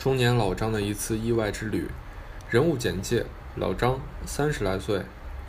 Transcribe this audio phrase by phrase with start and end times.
[0.00, 1.86] 中年老张的一次意外之旅。
[2.48, 5.02] 人物简介：老张，三十来岁，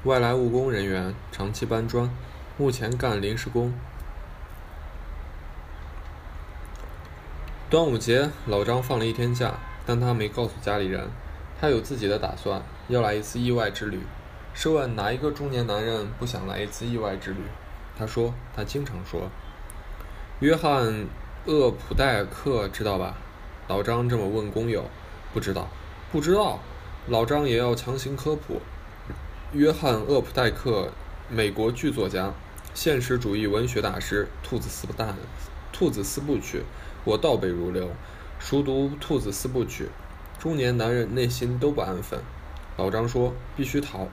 [0.03, 2.09] 外来务工人员，长期搬砖，
[2.57, 3.71] 目前干临时工。
[7.69, 9.53] 端午节，老张放了一天假，
[9.85, 11.07] 但他没告诉家里人，
[11.61, 14.01] 他有自己的打算，要来一次意外之旅。
[14.53, 17.39] 试问哪一个中年男人不想来一次意外之旅？
[17.97, 19.29] 他说，他经常说。
[20.41, 20.87] 约翰·
[21.45, 23.15] 厄普代克知道吧？
[23.67, 24.85] 老张这么问工友，
[25.33, 25.67] 不知道，
[26.11, 26.59] 不知道。
[27.07, 28.61] 老张也要强行科普。
[29.53, 30.91] 约翰·厄普代克，
[31.29, 32.31] 美国剧作家，
[32.73, 35.05] 现实主义文学大师，《兔子四部大》
[35.73, 36.59] 《兔子四部曲》，
[37.03, 37.89] 我倒背如流，
[38.39, 39.85] 熟读《兔子四部曲》。
[40.41, 42.19] 中年男人内心都不安分。
[42.77, 44.07] 老张说，必须逃，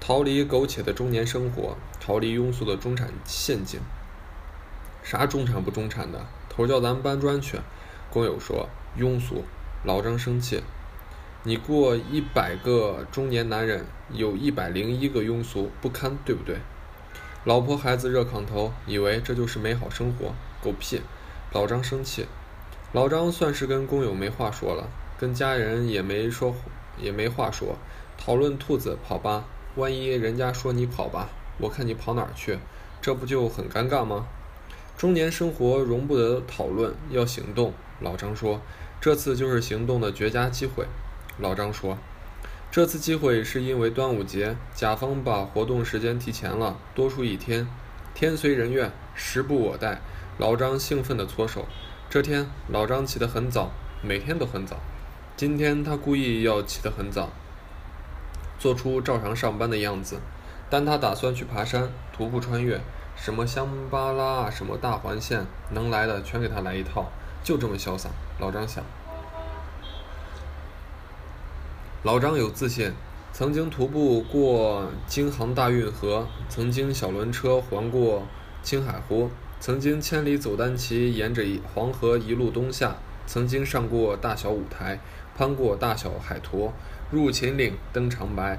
[0.00, 3.80] 逃离苟且的中年生活，逃离庸俗的中产陷阱。
[5.02, 6.26] 啥中产不中产的？
[6.48, 7.58] 头叫咱们搬砖去。
[8.12, 8.68] 工友说。
[8.98, 9.42] 庸俗，
[9.84, 10.62] 老张生气。
[11.44, 16.58] 你过一百个中年男人，有一百零一个庸俗不堪，对不对？
[17.44, 21.00] 老婆孩子热炕头，以为这就是美好生活，狗屁！
[21.54, 22.26] 老张生气。
[22.92, 26.54] 老张算是跟工友没话说了，跟家人也没说，
[26.98, 27.78] 也没话说。
[28.18, 32.58] 讨论兔子跑吧，万一人家说你跑吧，我看你跑哪儿去，
[33.00, 34.26] 这不就很尴尬吗？
[34.98, 37.72] 中年生活容不得讨论，要行动。
[38.02, 38.60] 老张说。
[39.00, 40.86] 这次就是行动的绝佳机会，
[41.38, 41.98] 老张说。
[42.70, 47.66] 这次机会是因为端午节，甲方把活动时间提前了，多出一天。
[48.14, 50.00] 天随人愿，时不我待。
[50.38, 51.66] 老张兴奋地搓手。
[52.08, 53.70] 这天，老张起得很早，
[54.02, 54.76] 每天都很早。
[55.36, 57.30] 今天他故意要起得很早，
[58.58, 60.20] 做出照常上班的样子。
[60.70, 62.80] 但他打算去爬山，徒步穿越，
[63.16, 67.10] 什么香巴拉啊，什么大环线，能来的全给他来一套。
[67.42, 68.84] 就这么潇洒，老张想。
[72.04, 72.92] 老张有自信，
[73.32, 78.24] 曾经徒步过京杭大运河，曾经小轮车环过
[78.62, 79.30] 青海湖，
[79.60, 84.98] 曾经千里走单骑，沿着黄河一路东下，曾经上过大小舞台，
[85.36, 86.72] 攀过大小海坨，
[87.10, 88.58] 入秦岭登长白。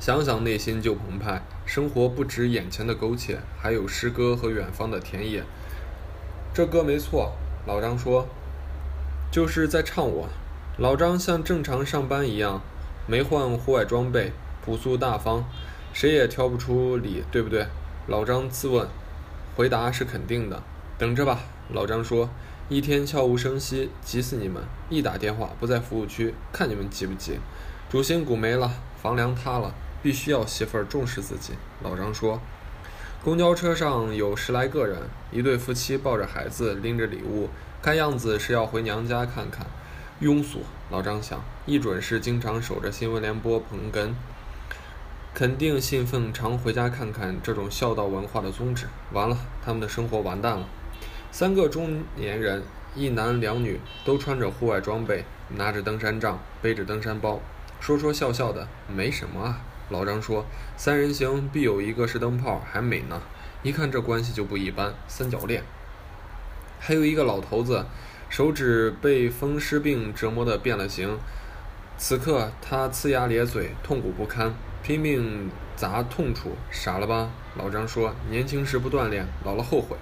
[0.00, 1.42] 想想内心就澎湃。
[1.66, 5.44] 生活不止眼前的苟且，还有诗歌和远方的田野。
[6.54, 7.32] 这歌没错。
[7.66, 8.26] 老张说
[9.30, 10.28] ：“就是在唱我。”
[10.78, 12.60] 老张像正常上班一样，
[13.06, 14.32] 没换户外装备，
[14.64, 15.44] 朴素大方，
[15.92, 17.66] 谁也挑不出理，对不对？
[18.06, 18.86] 老张自问，
[19.56, 20.62] 回答是肯定的。
[20.96, 21.40] 等着吧，
[21.72, 22.30] 老张说
[22.70, 24.62] ：“一天悄无声息，急死你们！
[24.88, 27.38] 一打电话不在服务区，看你们急不急？
[27.90, 28.70] 主心骨没了，
[29.02, 32.40] 房梁塌了，必须要媳妇儿重视自己。”老张说。
[33.28, 34.96] 公交车上有十来个人，
[35.30, 37.50] 一对夫妻抱着孩子，拎着礼物，
[37.82, 39.66] 看样子是要回娘家看看。
[40.22, 44.14] 庸俗，老张想，一准是经常守着新闻联播捧哏，
[45.34, 48.86] 肯定信奉常回家看看这种孝道文化的宗旨。
[49.12, 50.66] 完了，他们的生活完蛋了。
[51.30, 52.62] 三个中年人，
[52.94, 55.26] 一男两女，都穿着户外装备，
[55.58, 57.38] 拿着登山杖，背着登山包，
[57.78, 59.60] 说说笑笑的，没什么啊。
[59.90, 60.44] 老张说
[60.76, 63.22] ：“三人行必有一个是灯泡，还美呢。
[63.62, 65.62] 一看这关系就不一般，三角恋。
[66.78, 67.86] 还有一个老头子，
[68.28, 71.18] 手指被风湿病折磨得变了形。
[71.96, 76.52] 此刻他呲牙咧嘴，痛苦不堪，拼命砸痛处。
[76.70, 79.96] 傻了吧？”老张说：“年轻时不锻炼，老了后悔。”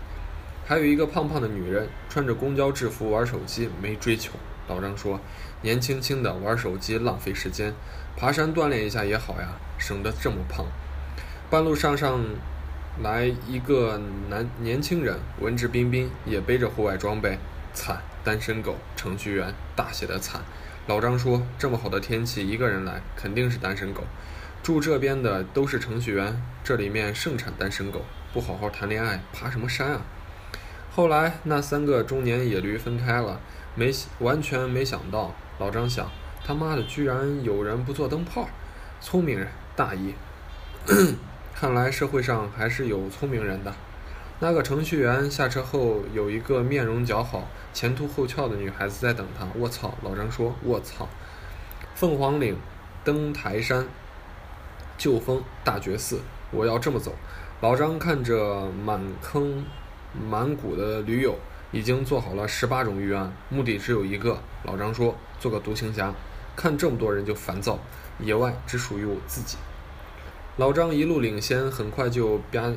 [0.67, 4.33] 还有一个胖胖的女人，穿着公交制服玩手机，没追求。
[4.69, 5.21] 老张说
[5.63, 7.73] ：“年轻轻的玩手机浪费时间，
[8.17, 10.67] 爬山锻炼一下也好呀，省得这么胖。”
[11.49, 12.21] 半路上上
[13.01, 17.39] 来一个男年轻人，文质彬彬，也背着户外装备，
[17.73, 20.41] 惨，单身狗，程序员，大写的惨。
[20.89, 24.03] 老张说：“这么好的天气，一个人来，肯定是单身狗。
[24.63, 30.01] 住这边的都是程序员，这里面盛产单身狗，不好好谈恋爱，爬什么山啊？”
[30.91, 33.39] 后来那三个中年野驴分开了。
[33.77, 36.11] 没完全没想到，老张想，
[36.43, 38.49] 他妈的，居然有人不做灯泡，
[39.03, 39.47] 聪明人
[39.77, 40.15] 大意。
[41.55, 43.75] 看来社会上还是有聪明人的。
[44.41, 49.47] 那个程序员下车后，有一个面容姣好、前凸后翘的女孩子在等他。
[49.55, 49.95] 我操！
[50.03, 51.07] 老张说：“我操！”
[51.95, 52.57] 凤凰岭，
[53.05, 53.87] 登台山，
[54.97, 56.21] 旧峰大觉寺，
[56.51, 57.15] 我要这么走。
[57.61, 59.65] 老张看着满坑
[60.29, 61.39] 满谷的驴友。
[61.73, 64.39] 已经做好了十八种预案，目的只有一个。
[64.65, 66.13] 老张说：“做个独行侠，
[66.55, 67.79] 看这么多人就烦躁。
[68.19, 69.57] 野外只属于我自己。”
[70.57, 72.73] 老张一路领先，很快就吧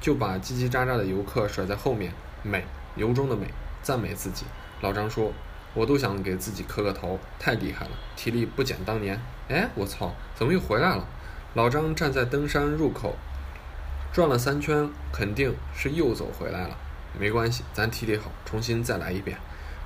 [0.00, 2.12] 就把叽叽喳喳的游客甩在后面。
[2.42, 2.64] 美，
[2.94, 3.46] 由衷的美，
[3.82, 4.44] 赞美自己。
[4.80, 5.32] 老张说
[5.74, 9.20] ：“我都想给自己磕个头，太厉害了，体力不减当年。
[9.48, 11.04] 哎，我操，怎么又回来了？
[11.54, 13.16] 老张站在登山入口，
[14.12, 16.76] 转了三圈，肯定是又走回来了。
[17.18, 19.36] 没关系，咱体力好，重新再来一遍。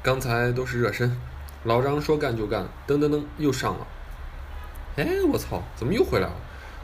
[0.02, 1.17] 刚才都是热身。
[1.64, 3.87] 老张说干就干，噔噔噔又上了。
[4.96, 6.34] 哎，我操，怎么又回来了？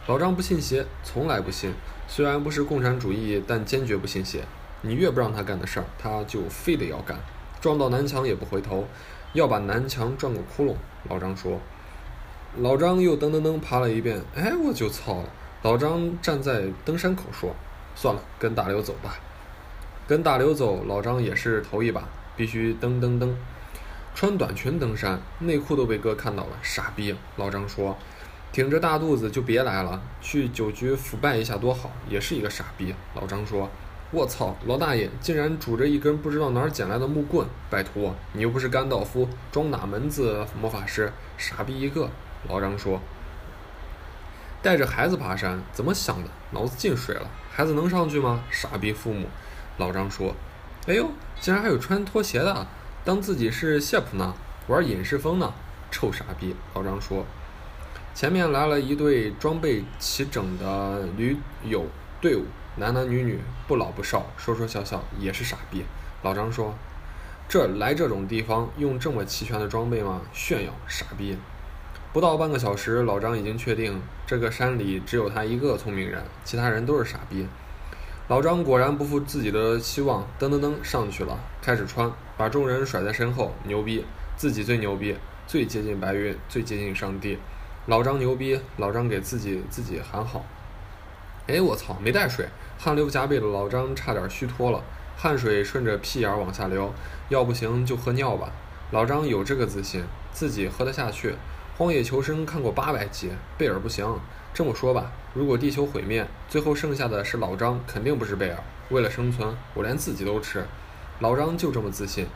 [0.07, 1.75] 老张不信邪，从来不信。
[2.07, 4.45] 虽然不是共产主义，但坚决不信邪。
[4.81, 7.19] 你越不让他干的事儿，他就非得要干。
[7.61, 8.87] 撞到南墙也不回头，
[9.35, 10.75] 要把南墙撞个窟窿。
[11.11, 11.61] 老张说。
[12.57, 14.23] 老张又噔噔噔爬了一遍。
[14.35, 15.29] 哎，我就操了！
[15.63, 17.55] 老张站在登山口说
[17.95, 19.19] ：“算了，跟大刘走吧。”
[20.09, 22.03] 跟大刘走，老张也是头一把，
[22.35, 23.37] 必须登登登。
[24.15, 27.15] 穿短裙登山，内裤都被哥看到了，傻逼！
[27.37, 27.95] 老张说
[28.51, 32.95] ：“挺着大肚子就别来了，去酒局腐败一下多好。”也是一个傻逼。
[33.15, 33.69] 老张说
[34.11, 37.47] ：“我操，老大爷竟然拄着一根不知道哪儿捡来的木棍！
[37.69, 41.13] 拜托，你又不是甘道夫，装哪门子魔法师？
[41.37, 42.09] 傻逼一个！”
[42.49, 42.99] 老张说
[44.63, 46.31] ：“带着孩子爬山，怎么想的？
[46.53, 47.29] 脑子进水了？
[47.53, 48.41] 孩子能上去吗？
[48.51, 49.27] 傻逼父母！”
[49.79, 50.35] 老张说
[50.87, 51.11] ：“哎呦，
[51.41, 52.67] 竟然还有穿拖鞋的！”
[53.05, 54.35] 当自己是谢普呢，
[54.67, 55.55] 玩隐士风呢，
[55.91, 56.55] 臭傻逼！
[56.75, 57.25] 老张说
[58.15, 61.87] ：“前面来了一队装备齐整的驴友
[62.21, 62.45] 队伍，
[62.77, 65.85] 男男女女，不老不少，说说笑笑，也是傻逼。”
[66.23, 66.75] 老张说
[67.49, 70.21] ：“这来这种地方用这么齐全的装备吗？
[70.35, 71.39] 炫耀，傻逼！”
[72.13, 77.47] 不到半个小时，老张已经确定这个山里只有他一个聪明人，其他人都是傻逼。
[78.29, 84.05] 老张果然不负自己的期望，噔噔噔上去了，开始穿，把众人甩在身后，牛逼，
[84.37, 85.17] 自己最牛逼，
[85.47, 87.39] 最接近白云，最接近上帝。
[87.87, 90.45] 老张牛逼，老张给自己自己喊好。
[91.47, 92.47] 哎，我操，没带水，
[92.79, 94.85] 汗流浃背的老张差点虚脱了，
[95.17, 96.93] 汗水顺着屁眼往下流，
[97.31, 98.53] 要不行就喝尿吧。
[98.91, 101.35] 老张有这个自信，自己喝得下去。
[101.79, 104.05] 荒野求生看过八百集，贝尔不行。
[104.55, 108.59] 这么说吧，如果地球毁灭，最后剩下的是老张，肯定不是贝尔。
[108.91, 110.67] 为了生存，我连自己都吃。
[111.21, 112.27] 老张就这么自信。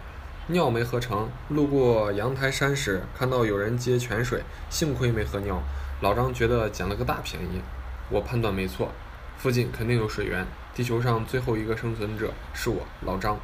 [0.48, 5.62] 尿没喝成，路过阳台山时，看到有人接泉水，幸亏没喝尿。
[6.00, 7.60] 老张觉得捡了个大便宜。
[8.10, 8.90] 我判断没错，
[9.38, 10.46] 附近肯定有水源。
[10.74, 13.38] 地球上最后一个生存者是我，老张。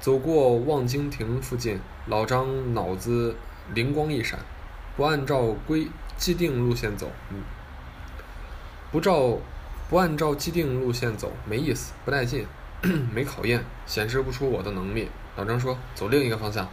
[0.00, 3.34] 走过望京亭附近，老张脑子
[3.72, 4.38] 灵光一闪，
[4.96, 7.42] 不按照规既定路线走，嗯。
[8.94, 9.36] 不照
[9.90, 12.46] 不按照既定路线走没意思，不带劲，
[13.12, 15.08] 没考验，显示不出我的能力。
[15.34, 16.68] 老张说：“走另一个方向。”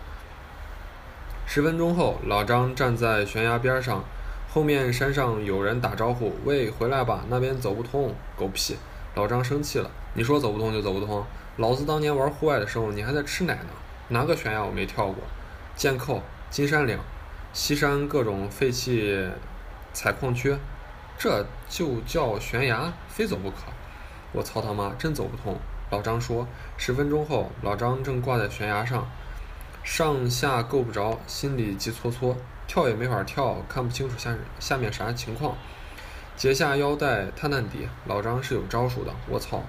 [1.48, 4.04] 十分钟后，老张站在悬崖边上，
[4.48, 8.78] 后面山上有人打招呼：“喂，回来吧，那边走不通。”狗屁！
[9.16, 11.26] 老张生气了：“你说走不通就走不通？
[11.58, 13.70] 老子当年玩户外的时候，你还在吃奶呢。
[14.10, 15.24] 哪个悬崖我没跳过？
[15.76, 16.22] 剑扣、
[16.52, 17.00] 金山岭、
[17.52, 19.28] 西山各种废弃
[19.92, 20.56] 采矿区。”
[21.24, 23.58] 这就叫悬崖，非走不可！
[24.32, 25.56] 我操他妈，真走不通！
[25.92, 26.48] 老张说。
[26.78, 29.08] 十分钟后，老张正挂在悬崖上，
[29.84, 32.36] 上下够不着，心里急搓搓，
[32.66, 35.56] 跳也没法跳，看不清楚下下面啥情况。
[36.36, 37.88] 解下腰带，探探底。
[38.08, 39.14] 老张是有招数的。
[39.30, 39.62] 我操，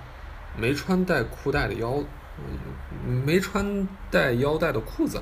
[0.56, 2.02] 没穿带裤带的腰，
[3.26, 5.21] 没穿带腰带的裤子。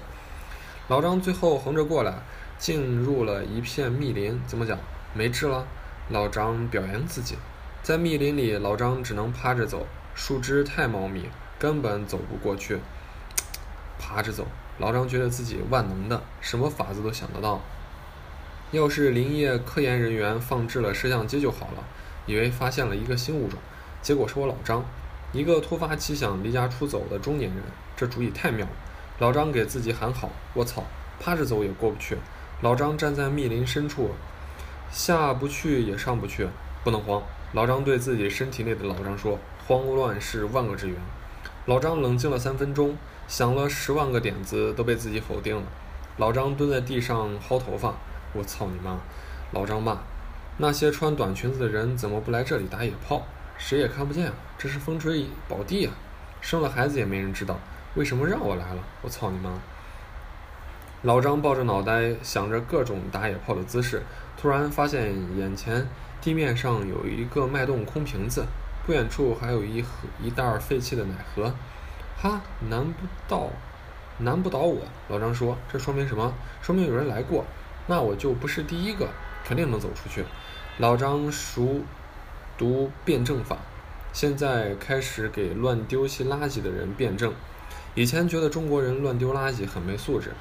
[0.87, 2.15] 老张最后横着过来，
[2.57, 4.41] 进入了一片密林。
[4.47, 4.79] 怎么讲？
[5.13, 5.67] 没治了？
[6.13, 7.37] 老张表扬自己，
[7.85, 12.81] 在密林里，老张只能趴着走，树枝太茂密，根本走不过去。
[13.97, 14.45] 爬着走，
[14.79, 17.61] 老张觉得自己万能的，什么法子都想得到。
[18.73, 21.85] 要是林业科研人员放置了摄像机就好了，
[22.27, 23.57] 以为发现了一个新物种，
[24.03, 24.85] 结果是我老张，
[25.33, 27.63] 一个突发奇想离家出走的中年人。
[27.97, 28.73] 这主意太妙了，
[29.21, 30.29] 老张给自己喊好。
[30.55, 30.83] 我操，
[31.21, 32.17] 趴着走也过不去。
[32.63, 34.11] 老张站在密林深处。
[34.91, 36.49] 下不去也上不去，
[36.83, 37.23] 不能慌。
[37.53, 40.97] 老张对自己身体内的老张说：“慌乱是万恶之源。”
[41.67, 42.97] 老张冷静了三分钟，
[43.29, 45.63] 想了十万个点子，都被自己否定了。
[46.17, 47.95] 老张蹲在地上薅头发
[48.35, 48.99] ：“我操你妈！”
[49.53, 49.99] 老张骂
[50.59, 53.23] ：“那些穿短裙子的人怎么不来这里打野炮？
[53.57, 54.33] 谁也看不见啊！
[54.59, 55.93] 这是风吹宝地啊！
[56.41, 57.59] 生了孩子也没人知道，
[57.95, 58.83] 为什么让我来了？
[59.03, 59.51] 我操你妈！”
[61.03, 64.03] 老张抱着脑袋，想着各种打野炮的姿势，
[64.37, 65.89] 突然发现眼前
[66.21, 68.45] 地面上有一个脉动空瓶子，
[68.85, 69.89] 不远处还有一盒
[70.23, 71.55] 一袋废弃的奶盒。
[72.19, 73.49] 哈，难不倒，
[74.19, 74.83] 难不倒我。
[75.09, 76.35] 老张说：“这说明什么？
[76.61, 77.47] 说明有人来过。
[77.87, 79.09] 那我就不是第一个，
[79.43, 80.23] 肯定能走出去。”
[80.77, 81.81] 老张熟
[82.59, 83.57] 读辩证法，
[84.13, 87.33] 现在开始给乱丢弃垃圾的人辩证。
[87.95, 90.33] 以前觉得中国人乱丢垃圾很没素质。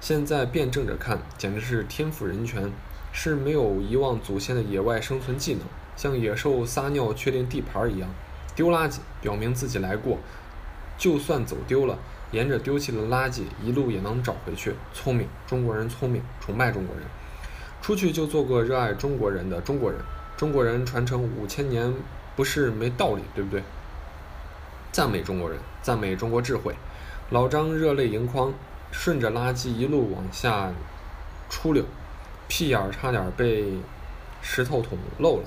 [0.00, 2.70] 现在辩证着看，简直是天赋人权，
[3.12, 5.62] 是没有遗忘祖先的野外生存技能，
[5.96, 8.08] 像野兽撒尿确定地盘一样，
[8.54, 10.18] 丢垃圾表明自己来过，
[10.96, 11.98] 就算走丢了，
[12.30, 14.74] 沿着丢弃的垃圾一路也能找回去。
[14.92, 17.04] 聪明，中国人聪明，崇拜中国人，
[17.82, 20.00] 出去就做个热爱中国人的中国人。
[20.36, 21.94] 中国人传承五千年
[22.36, 23.62] 不是没道理，对不对？
[24.92, 26.74] 赞美中国人，赞美中国智慧。
[27.30, 28.52] 老张热泪盈眶，
[28.98, 30.72] 顺着垃圾一路往下
[31.50, 31.84] 出溜，
[32.48, 33.74] 屁眼儿差点被
[34.40, 35.42] 石头捅漏了。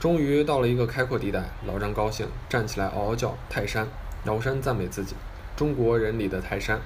[0.00, 3.86] 终于到了一个开阔地带，老张高兴，站起来嗷嗷叫：“泰山！”
[4.24, 5.14] 摇山赞美自己，
[5.54, 6.80] 中国人里的泰山。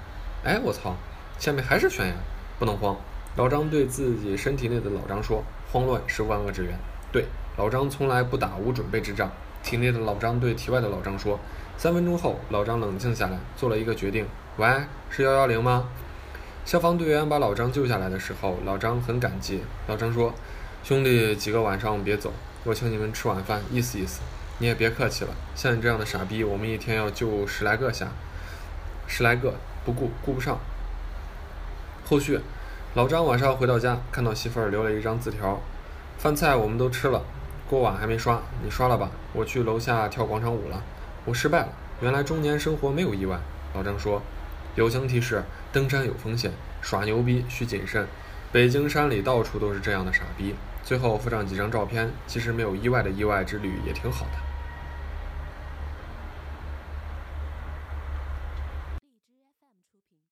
[0.45, 0.97] 哎，我操！
[1.39, 2.15] 下面还是悬崖，
[2.59, 2.97] 不能慌。
[3.37, 6.75] 老张对自己身体内的老张说：“慌乱是万恶之源。”
[7.13, 7.25] 对，
[7.57, 9.31] 老张从来不打无准备之仗。
[9.63, 11.39] 体内的老张对体外的老张说
[11.81, 14.27] ：“三分钟后，老张冷静下来，做了一个决定。
[14.59, 14.69] 喂，
[15.09, 15.89] 是幺幺零吗？”
[16.67, 19.63] 消防队员把老张救下来的时候，老张很感激。
[19.87, 20.35] 老张说
[20.85, 22.35] ：“兄弟几个晚上别走，
[22.65, 24.21] 我请你们吃晚饭，意思意思。
[24.59, 28.09] 你也别客气了，像你这样的傻逼，我们一天要救十来个下，
[29.07, 30.59] 十来个不顾顾不上。”
[32.05, 32.41] 后续，
[32.93, 35.59] 老张晚上回到家，看到媳妇儿留了一张字条。
[36.19, 37.25] 饭菜我们都吃了，
[37.71, 39.09] 锅碗还没刷，你刷了吧？
[39.33, 40.83] 我去楼下跳广场舞了，
[41.25, 41.69] 我失败了。
[42.01, 43.39] 原来中年生活没有意外。
[43.75, 44.23] 老张说
[44.75, 46.51] ：“友情提示：登山有风险，
[46.81, 48.07] 耍牛逼需谨慎。
[48.51, 54.50] 北京山里到处都是这样的傻逼。”最后附上几张照片，其实没有意外的意外之旅也挺好的。